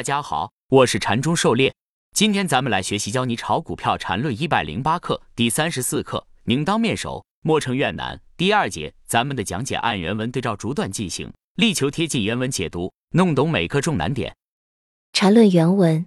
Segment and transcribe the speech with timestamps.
[0.00, 1.74] 大家好，我是禅中狩猎。
[2.16, 8.18] 今天咱们来学习教你炒股票禅论一百零八课第三十四课，宁当面首，莫称越难。
[8.34, 14.34] 第二节，咱们的讲解按原文对照逐段进行，力求贴近原文解读，弄懂每课重难点。
[15.12, 16.06] 禅论原文：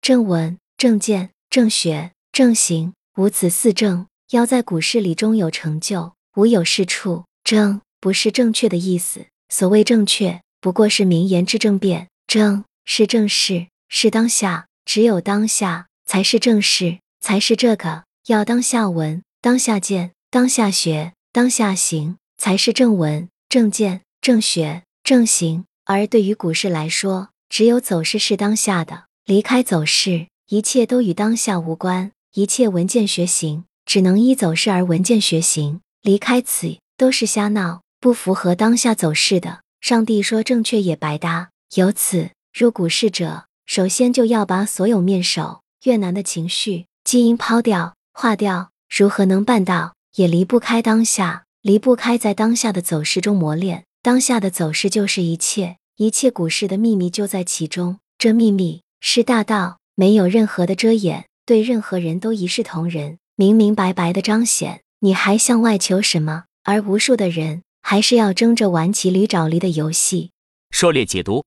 [0.00, 7.26] 正文、正见、正学、正行，无此四正，要在股市里终有成就，无有是处。
[7.44, 12.08] 正不是正确的意思，所谓正确，不过是名言之正辩。
[12.26, 18.04] 正是正事，是当下，只有当下才是正事，才是这个。
[18.28, 25.64] 要当下闻，当下见，当下学，当下行，才是正闻、正见、正学、正行。
[25.84, 32.12] 而对于股市来说，只有走势是当下的，离开走势，一切都与当下无关。
[32.34, 39.60] 一切闻见学行，只能依走势而闻见学行，离开此都是瞎闹，不符合当下走势的。
[39.80, 41.50] 上帝说正确也白搭。
[41.74, 48.70] 由此入股市者，首先就要把所有面首、越南的情绪、基因抛掉、化掉。
[48.88, 49.94] 如何能办到？
[50.14, 53.84] 也离不开当下，离不开在当下的走势中磨练。
[54.00, 57.98] 当下的走势就是一切，一切股市的秘密就在其中。
[58.16, 64.80] 这秘密是大道，没有任何的遮掩，对任何人都一视同仁，明明白白的彰显。
[65.00, 66.44] 你还向外求什么？
[66.64, 70.30] 而无数的人还是要争着玩骑驴找驴的游戏。
[70.70, 71.44] 狩猎解读。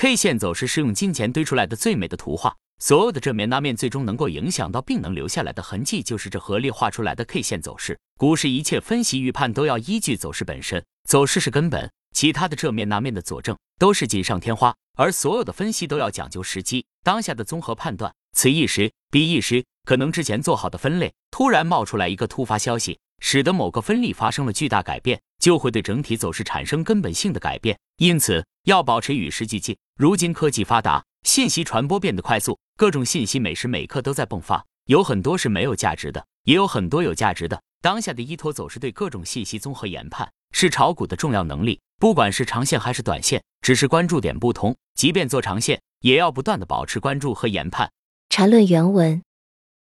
[0.00, 7.98] K 线走势是用金钱堆出来的最美的图画，所有的正面那面最终能够影响到并能留下来的痕迹，就是这合力画出来的 K 线走势。
[8.16, 14.74] 股市一切分析预判都要依据走势本身，走势是根本，其他的正面那面的佐证都是锦上添花。
[14.96, 27.78] 而所有的分析都要讲究时机，当下的综合判断，此一时彼一时，可能之前做好的分类突然冒出来一个突发消息，使得某个分力发生了巨大改变，就会对整体走势产生根本性的改变。
[27.98, 29.76] 因此，要保持与时俱进。
[29.96, 37.62] 如今科技发达，信息传播变得快速，各种信息每时每刻都在迸发，有很多是没有价值的，也有很多有价值的。
[37.82, 41.80] 当下的依托走势对各种信息综合研判，是炒股的重要能力。
[41.98, 47.90] 不管是长线还是短线，只是关注点不同，即便做长线，也要不断的保持关注和研判。
[48.30, 49.22] 缠论原文：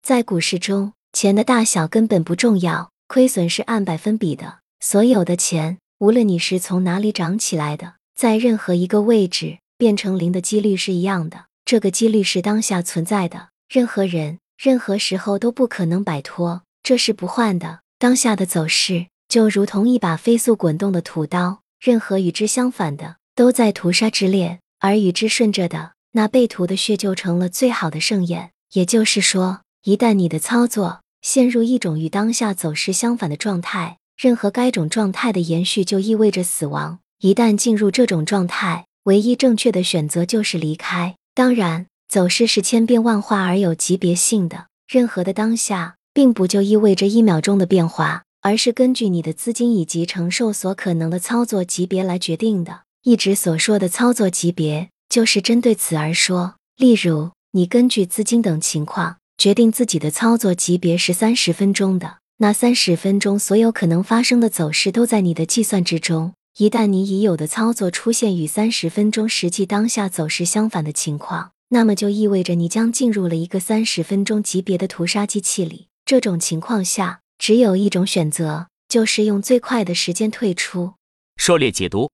[0.02, 4.59] 在股市中，钱的大小根本不重要，亏损是按百分比的。
[4.80, 9.58] 所有的钱，无论你是从哪里涨起来的，在任何一个位置。
[9.80, 17.80] 变成零的几率是一样的，这个几率是当下存在的，任何人、任何时候都不可能摆脱，这是不换的。
[17.98, 28.52] 当下的走势就如同一把飞速滚动的屠刀，任何与之相反的都在屠杀之列，而与之顺着的那被屠的血就成了最好的盛宴。
[28.74, 37.00] 也就是说，一旦你的操作陷入一种与当下走势相反的状态，任何该种状态的延续就意味着死亡。
[37.19, 41.16] 一旦进入这种状态，唯一正确的选择就是离开。
[41.35, 52.81] 当然，走势是千变万化而有级别性的，任何的当下，并不就意味着一秒钟的变化，而是根据你的资金以及承受所可能的操作级别来决定的。
[53.03, 56.56] 一直所说的操作级别，就是针对此而说。
[56.78, 66.34] 例如，你根据资金等情况决定自己的操作级别是三十分钟的，那三十分钟所有可能发生的走势都在你的计算之中。
[66.58, 75.88] 一旦你已有的操作出现与三十分钟实际当下走势相反的情况，那么就意味着你将进入了一个三十分钟级别的屠杀机器里。
[76.04, 80.96] 这种情况下，只有一种选择，就是用最快的时间退出。
[81.38, 82.12] 狩猎解读：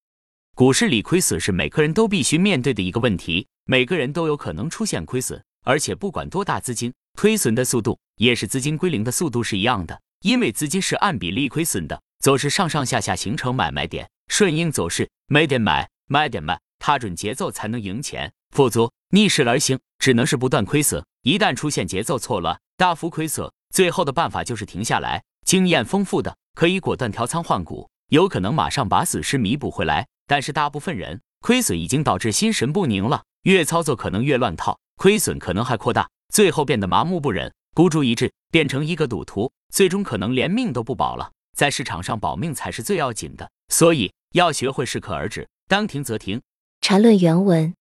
[0.53, 14.07] 股市里亏损是每个人都必须面对的一个问题，每个人都有可能出现亏损，而且不管多大资金，亏损的速度也是资金归零的速度是一样的，因为资金是按比例亏损的，走势上上下下形成买卖点。
[14.27, 21.03] 顺应走势，买点买，卖点卖，踏准节奏才能赢钱，否则逆势而行，只能是不断亏损。
[21.23, 25.23] 一旦出现节奏错乱，大幅亏损，最后的办法就是停下来。
[25.45, 30.07] 经验丰富的可以果断调仓换股，有可能马上把损失弥补回来。
[30.27, 41.31] 但是大部分人亏损已经导致心神不宁了，越操作可能越乱套，亏损可能还扩大，最后变得麻木不仁，孤注一掷，变成一个赌徒，最终可能连命都不保了。
[41.55, 43.49] 在市场上保命才是最要紧的。
[43.69, 46.41] 所以要学会适可而止，当停则停。
[46.81, 47.73] 缠论原文，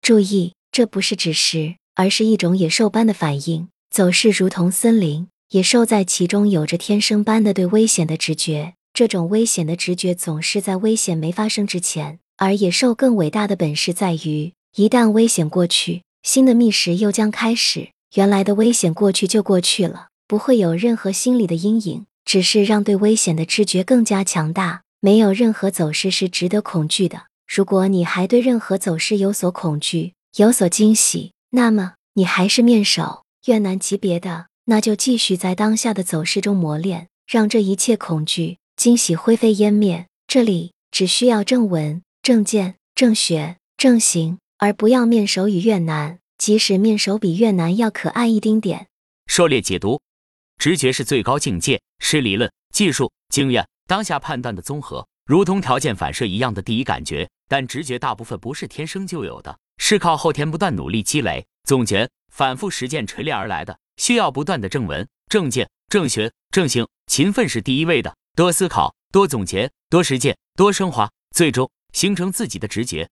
[0.00, 3.68] 注意，这不是指示，而是一种野兽般的反应。
[3.90, 8.74] 走势如同森林，野兽在其中有着天生般的对危险的直觉。
[8.92, 12.18] 这种危险的直觉总是在危险没发生之前。
[12.36, 17.90] 而野兽更伟大的本事在于，一旦危险过去，新的觅食又将开始。
[18.14, 24.82] 原来的危险过去就过去了，不会有任何心理的阴影，只是让对危险的知觉更加强大。
[25.00, 27.24] 没有任何走势是值得恐惧的。
[27.48, 40.06] 如果你还对任何走势有所恐惧，有所惊喜，那么你还是面首越难级别的，那就继续在当下的走势中磨练，让这一切恐惧、惊喜灰飞烟灭。
[40.28, 48.86] 这里只需要正文、正见、正学、正行，而不要面首与越难，即使面首比越难要可爱一丁点。
[49.26, 50.00] 狩猎解读，
[50.56, 57.28] 直觉是最高境界，是理论、技术、经验、当下判断的综合，如同条件反射一样的第一感觉。
[57.48, 73.08] 但直觉大部分不是天生就有的，是靠后天不断努力积累、总结、反复实践锤炼而来的，需要不断的正文、正见、正学、正行，勤奋是第一位的，多思考、多总结、多实践、多升华，最终形成自己的直觉。